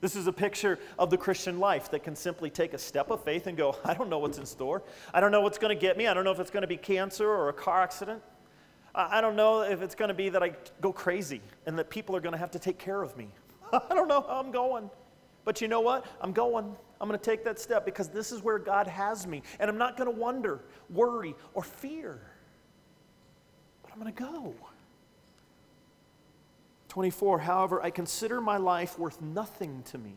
This 0.00 0.16
is 0.16 0.26
a 0.26 0.32
picture 0.32 0.78
of 0.98 1.10
the 1.10 1.18
Christian 1.18 1.58
life 1.58 1.90
that 1.90 2.02
can 2.02 2.16
simply 2.16 2.48
take 2.48 2.72
a 2.72 2.78
step 2.78 3.10
of 3.10 3.22
faith 3.22 3.46
and 3.46 3.56
go, 3.56 3.76
I 3.84 3.94
don't 3.94 4.08
know 4.08 4.18
what's 4.18 4.38
in 4.38 4.46
store. 4.46 4.82
I 5.12 5.20
don't 5.20 5.32
know 5.32 5.42
what's 5.42 5.58
going 5.58 5.76
to 5.76 5.80
get 5.80 5.96
me. 5.96 6.06
I 6.06 6.14
don't 6.14 6.24
know 6.24 6.32
if 6.32 6.40
it's 6.40 6.50
going 6.50 6.62
to 6.62 6.68
be 6.68 6.76
cancer 6.76 7.28
or 7.28 7.48
a 7.48 7.52
car 7.52 7.82
accident. 7.82 8.22
I 8.94 9.20
don't 9.20 9.36
know 9.36 9.62
if 9.62 9.82
it's 9.82 9.94
going 9.94 10.08
to 10.08 10.14
be 10.14 10.30
that 10.30 10.42
I 10.42 10.52
go 10.80 10.92
crazy 10.92 11.40
and 11.66 11.78
that 11.78 11.90
people 11.90 12.16
are 12.16 12.20
going 12.20 12.32
to 12.32 12.38
have 12.38 12.50
to 12.52 12.58
take 12.58 12.76
care 12.76 13.02
of 13.02 13.16
me. 13.16 13.28
I 13.72 13.94
don't 13.94 14.08
know 14.08 14.20
how 14.22 14.40
I'm 14.40 14.50
going. 14.50 14.90
But 15.44 15.60
you 15.60 15.68
know 15.68 15.80
what? 15.80 16.06
I'm 16.20 16.32
going. 16.32 16.76
I'm 17.00 17.08
going 17.08 17.18
to 17.18 17.24
take 17.24 17.44
that 17.44 17.58
step 17.58 17.84
because 17.84 18.08
this 18.08 18.30
is 18.30 18.42
where 18.42 18.58
God 18.58 18.86
has 18.86 19.26
me. 19.26 19.42
And 19.58 19.70
I'm 19.70 19.78
not 19.78 19.96
going 19.96 20.12
to 20.12 20.16
wonder, 20.16 20.60
worry, 20.90 21.34
or 21.54 21.62
fear. 21.62 22.20
But 23.82 23.92
I'm 23.92 24.00
going 24.00 24.12
to 24.12 24.22
go. 24.22 24.54
24, 26.90 27.38
however, 27.38 27.82
I 27.82 27.90
consider 27.90 28.40
my 28.40 28.58
life 28.58 28.98
worth 28.98 29.22
nothing 29.22 29.82
to 29.84 29.98
me. 29.98 30.16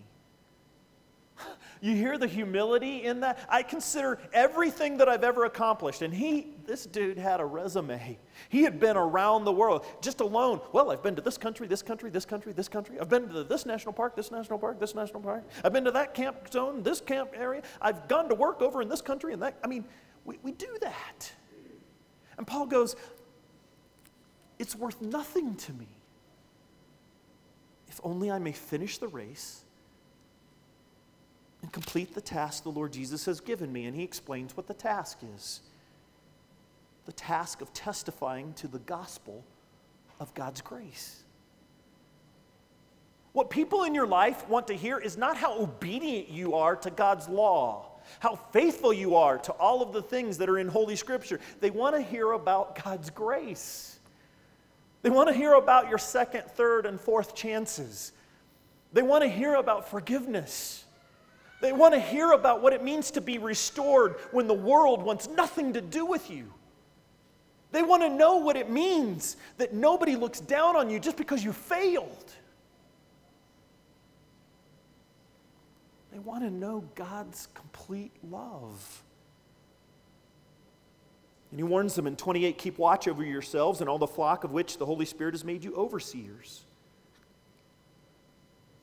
You 1.82 1.98
hear 1.98 2.18
the 2.18 2.28
humility 2.28 3.04
in 3.04 3.20
that? 3.20 3.38
I 3.50 3.62
consider 3.62 4.18
everything 4.32 5.00
that 5.00 5.10
I've 5.10 5.26
ever 5.26 5.44
accomplished. 5.44 6.02
And 6.02 6.14
he, 6.14 6.48
this 6.66 6.86
dude 6.86 7.18
had 7.18 7.42
a 7.42 7.46
resume. 7.46 8.18
He 8.48 8.64
had 8.64 8.80
been 8.80 8.96
around 8.96 9.44
the 9.44 9.52
world 9.52 9.86
just 10.02 10.22
alone. 10.22 10.62
Well, 10.72 10.92
I've 10.92 11.04
been 11.04 11.18
to 11.18 11.22
this 11.22 11.38
country, 11.38 11.68
this 11.68 11.82
country, 11.82 12.10
this 12.10 12.24
country, 12.24 12.54
this 12.54 12.70
country. 12.70 13.02
I've 13.02 13.10
been 13.10 13.28
to 13.28 13.44
this 13.44 13.66
national 13.66 13.92
park, 13.92 14.16
this 14.16 14.32
national 14.32 14.60
park, 14.60 14.80
this 14.80 14.96
national 14.96 15.20
park. 15.20 15.44
I've 15.62 15.74
been 15.74 15.84
to 15.84 15.92
that 15.92 16.14
camp 16.14 16.50
zone, 16.54 16.84
this 16.84 17.02
camp 17.02 17.32
area. 17.36 17.64
I've 17.82 18.08
gone 18.08 18.30
to 18.30 18.36
work 18.36 18.62
over 18.62 18.82
in 18.82 18.88
this 18.88 19.02
country 19.02 19.34
and 19.34 19.42
that. 19.42 19.60
I 19.62 19.68
mean, 19.68 19.84
we, 20.24 20.40
we 20.42 20.54
do 20.54 20.78
that. 20.80 21.34
And 22.38 22.48
Paul 22.48 22.66
goes, 22.66 22.96
It's 24.58 24.74
worth 24.74 25.02
nothing 25.02 25.56
to 25.56 25.74
me 25.74 25.93
if 27.94 28.02
only 28.04 28.32
I 28.32 28.40
may 28.40 28.54
finish 28.54 28.98
the 28.98 29.08
race 29.08 29.62
and 31.62 31.72
complete 31.72 32.16
the 32.16 32.22
task 32.22 32.64
the 32.64 32.70
Lord 32.70 32.92
Jesus 32.92 33.26
has 33.26 33.40
given 33.40 33.72
me. 33.72 33.86
And 33.86 33.96
he 33.96 34.02
explains 34.02 34.58
what 34.58 34.68
the 34.68 34.74
task 34.74 35.20
is 35.36 35.62
the 37.06 37.12
task 37.12 37.62
of 37.62 37.72
testifying 37.74 38.54
to 38.54 38.68
the 38.68 38.80
gospel 38.80 39.44
of 40.22 40.34
God's 40.34 40.62
grace. 40.62 41.22
What 43.34 43.50
people 43.50 43.84
in 43.84 43.94
your 43.94 44.08
life 44.08 44.48
want 44.48 44.68
to 44.68 44.74
hear 44.74 44.98
is 44.98 45.18
not 45.18 45.36
how 45.36 45.60
obedient 45.60 46.30
you 46.30 46.56
are 46.56 46.78
to 46.78 46.90
God's 46.90 47.28
law, 47.28 48.00
how 48.22 48.38
faithful 48.54 48.94
you 48.94 49.18
are 49.18 49.38
to 49.40 49.52
all 49.54 49.82
of 49.82 49.92
the 49.92 50.02
things 50.02 50.38
that 50.38 50.50
are 50.50 50.60
in 50.60 50.70
Holy 50.70 50.96
Scripture. 50.96 51.42
They 51.60 51.72
want 51.72 51.96
to 51.96 52.02
hear 52.02 52.32
about 52.32 52.82
God's 52.84 53.10
grace. 53.10 53.93
They 55.04 55.10
want 55.10 55.30
to 55.30 55.36
hear 55.36 55.54
about 55.54 55.90
your 55.90 55.98
second, 55.98 56.46
third, 56.48 56.86
and 56.86 57.00
fourth 57.00 57.36
chances. 57.36 58.14
They 58.94 59.02
want 59.02 59.24
to 59.24 59.30
hear 59.30 59.56
about 59.56 59.90
forgiveness. 59.90 60.86
They 61.62 61.74
want 61.74 61.94
to 61.94 62.00
hear 62.00 62.32
about 62.32 62.62
what 62.62 62.74
it 62.74 62.84
means 62.84 63.12
to 63.12 63.22
be 63.22 63.38
restored 63.38 64.16
when 64.32 64.48
the 64.48 64.54
world 64.54 65.04
wants 65.04 65.28
nothing 65.28 65.74
to 65.74 65.82
do 65.82 66.06
with 66.06 66.32
you. 66.32 66.52
They 67.72 67.84
want 67.84 68.04
to 68.04 68.10
know 68.10 68.38
what 68.38 68.56
it 68.56 68.70
means 68.70 69.36
that 69.58 69.74
nobody 69.74 70.16
looks 70.16 70.40
down 70.40 70.76
on 70.76 70.90
you 70.90 71.00
just 71.00 71.18
because 71.18 71.44
you 71.44 71.52
failed. 71.52 72.34
They 76.12 76.20
want 76.20 76.44
to 76.44 76.52
know 76.52 76.84
God's 76.96 77.48
complete 77.56 78.12
love. 78.30 79.04
And 81.54 81.60
he 81.60 81.64
warns 81.64 81.94
them 81.94 82.08
in 82.08 82.16
28 82.16 82.58
keep 82.58 82.80
watch 82.80 83.08
over 83.08 83.24
yourselves 83.24 83.80
and 83.80 83.88
all 83.88 84.00
the 84.00 84.08
flock 84.08 84.44
of 84.44 84.54
which 84.54 84.80
the 84.80 84.88
Holy 84.88 85.06
Spirit 85.06 85.36
has 85.36 85.46
made 85.46 85.64
you 85.64 85.76
overseers. 85.76 86.64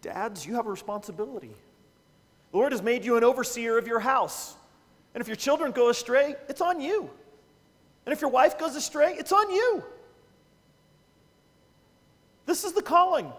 Dads, 0.02 0.46
you 0.46 0.54
have 0.54 0.68
a 0.68 0.70
responsibility. 0.70 1.50
The 2.52 2.56
Lord 2.56 2.70
has 2.70 2.80
made 2.80 3.04
you 3.04 3.16
an 3.16 3.24
overseer 3.24 3.76
of 3.76 3.88
your 3.88 3.98
house. 3.98 4.54
And 5.14 5.20
if 5.20 5.26
your 5.26 5.34
children 5.34 5.72
go 5.72 5.88
astray, 5.88 6.36
it's 6.48 6.60
on 6.60 6.80
you. 6.80 7.10
And 8.06 8.12
if 8.12 8.20
your 8.20 8.30
wife 8.30 8.56
goes 8.56 8.76
astray, 8.76 9.14
it's 9.14 9.32
on 9.32 9.50
you. 9.50 9.82
This 12.46 12.62
is 12.62 12.72
the 12.72 12.82
calling. 12.82 13.32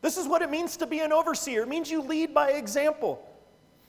This 0.00 0.16
is 0.16 0.26
what 0.26 0.40
it 0.40 0.48
means 0.48 0.78
to 0.78 0.86
be 0.86 1.00
an 1.00 1.12
overseer. 1.12 1.64
It 1.64 1.68
means 1.68 1.90
you 1.90 2.00
lead 2.00 2.32
by 2.32 2.52
example. 2.52 3.22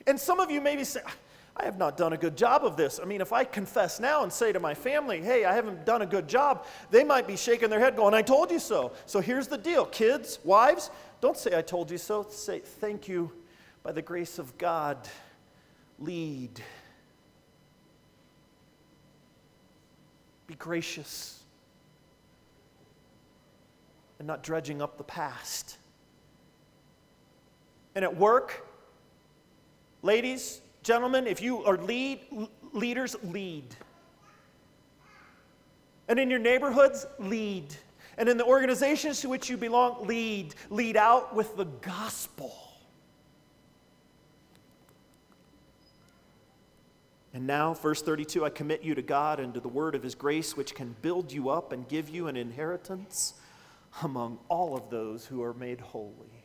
And 0.06 0.19
some 0.19 0.41
of 0.41 0.51
you 0.51 0.60
may 0.60 0.75
be 0.75 0.84
saying, 0.84 1.06
I 1.55 1.65
have 1.65 1.77
not 1.77 1.97
done 1.97 2.13
a 2.13 2.17
good 2.17 2.35
job 2.35 2.65
of 2.65 2.77
this. 2.77 2.99
I 3.01 3.05
mean, 3.05 3.21
if 3.21 3.31
I 3.31 3.43
confess 3.43 3.99
now 3.99 4.23
and 4.23 4.33
say 4.33 4.51
to 4.51 4.59
my 4.59 4.73
family, 4.73 5.21
hey, 5.21 5.45
I 5.45 5.53
haven't 5.53 5.85
done 5.85 6.01
a 6.01 6.05
good 6.05 6.27
job, 6.27 6.65
they 6.89 7.03
might 7.03 7.27
be 7.27 7.35
shaking 7.35 7.69
their 7.69 7.79
head 7.79 7.95
going, 7.95 8.15
I 8.15 8.23
told 8.23 8.49
you 8.49 8.59
so. 8.59 8.93
So 9.05 9.19
here's 9.19 9.47
the 9.47 9.57
deal 9.57 9.85
kids, 9.85 10.39
wives, 10.43 10.89
don't 11.21 11.37
say, 11.37 11.57
I 11.57 11.61
told 11.61 11.89
you 11.89 11.97
so. 11.97 12.25
Say, 12.29 12.59
thank 12.59 13.07
you. 13.07 13.31
By 13.83 13.91
the 13.91 14.01
grace 14.01 14.39
of 14.39 14.57
God, 14.57 14.97
lead. 15.99 16.61
Be 20.47 20.55
gracious 20.55 21.43
and 24.19 24.27
not 24.27 24.43
dredging 24.43 24.81
up 24.81 24.97
the 24.97 25.03
past. 25.03 25.77
And 27.95 28.03
at 28.03 28.17
work, 28.17 28.65
ladies, 30.01 30.61
Gentlemen, 30.84 31.28
if 31.28 31.41
you 31.41 31.63
are 31.63 31.78
lead, 31.78 32.19
leaders, 32.74 33.15
lead. 33.24 33.76
And 36.10 36.19
in 36.19 36.30
your 36.30 36.39
neighborhoods, 36.39 37.06
lead. 37.19 37.74
And 38.17 38.28
in 38.28 38.38
the 38.38 38.46
organizations 38.46 39.22
to 39.22 39.30
which 39.30 39.50
you 39.50 39.58
belong, 39.58 40.06
lead. 40.06 40.54
Lead 40.69 40.98
out 40.98 41.34
with 41.34 41.56
the 41.56 41.65
gospel. 41.65 42.54
And 47.34 47.48
now, 47.48 47.74
verse 47.74 48.02
32 48.02 48.46
I 48.46 48.50
commit 48.50 48.84
you 48.84 48.93
to 48.93 49.02
God 49.02 49.39
and 49.39 49.54
to 49.54 49.60
the 49.60 49.69
word 49.69 49.96
of 49.96 50.04
his 50.04 50.13
grace, 50.13 50.56
which 50.56 50.76
can 50.76 50.96
build 51.02 51.32
you 51.32 51.50
up 51.50 51.72
and 51.72 51.88
give 51.88 52.10
you 52.10 52.28
an 52.28 52.38
inheritance 52.38 53.34
among 54.04 54.38
all 54.50 54.76
of 54.76 54.89
those 54.89 55.26
who 55.26 55.41
are 55.41 55.54
made 55.54 55.80
holy. 55.80 56.42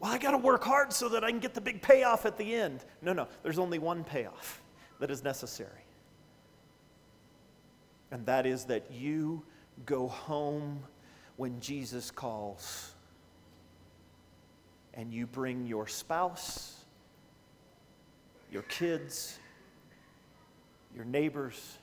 Well, 0.00 0.12
I 0.12 0.18
got 0.18 0.30
to 0.30 0.38
work 0.38 0.62
hard 0.62 0.92
so 0.92 1.08
that 1.08 1.24
I 1.24 1.30
can 1.30 1.40
get 1.40 1.54
the 1.54 1.60
big 1.60 1.82
payoff 1.82 2.24
at 2.24 2.36
the 2.38 2.54
end. 2.54 2.84
No, 3.02 3.12
no, 3.12 3.26
there's 3.42 3.58
only 3.58 3.78
one 3.78 4.04
payoff 4.04 4.62
that 5.00 5.10
is 5.10 5.24
necessary. 5.24 5.84
And 8.10 8.24
that 8.26 8.46
is 8.46 8.64
that 8.66 8.90
you 8.90 9.42
go 9.86 10.08
home 10.08 10.82
when 11.36 11.60
Jesus 11.60 12.10
calls. 12.10 12.94
And 14.94 15.12
you 15.12 15.26
bring 15.26 15.66
your 15.66 15.86
spouse, 15.86 16.84
your 18.50 18.62
kids, 18.62 19.38
your 20.94 21.04
neighbors, 21.04 21.78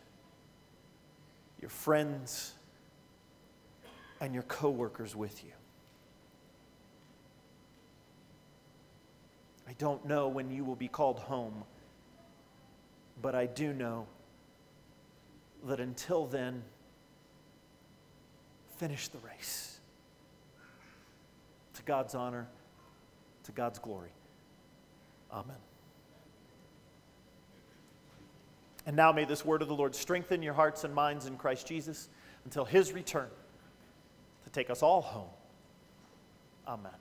your 1.61 1.69
friends, 1.69 2.53
and 4.19 4.33
your 4.33 4.43
coworkers 4.43 5.15
with 5.15 5.43
you. 5.43 5.51
I 9.67 9.73
don't 9.73 10.05
know 10.05 10.27
when 10.27 10.51
you 10.51 10.63
will 10.63 10.75
be 10.75 10.87
called 10.87 11.19
home, 11.19 11.63
but 13.21 13.35
I 13.35 13.45
do 13.45 13.73
know 13.73 14.07
that 15.65 15.79
until 15.79 16.25
then, 16.25 16.63
finish 18.77 19.07
the 19.07 19.17
race. 19.19 19.79
To 21.75 21.83
God's 21.83 22.15
honor, 22.15 22.47
to 23.43 23.51
God's 23.51 23.79
glory. 23.79 24.11
Amen. 25.31 25.57
And 28.85 28.95
now 28.95 29.11
may 29.11 29.25
this 29.25 29.43
word 29.43 29.61
of 29.63 29.67
the 29.67 29.75
Lord 29.75 29.95
strengthen 29.95 30.43
your 30.43 30.53
hearts 30.53 30.83
and 30.83 30.93
minds 30.93 31.25
in 31.25 31.37
Christ 31.37 31.67
Jesus 31.67 32.09
until 32.43 32.65
his 32.65 32.93
return 32.93 33.29
to 34.43 34.49
take 34.51 34.69
us 34.69 34.83
all 34.83 35.01
home. 35.01 35.29
Amen. 36.67 36.91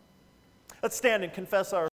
Let's 0.82 0.96
stand 0.96 1.24
and 1.24 1.32
confess 1.32 1.72
our 1.72 1.88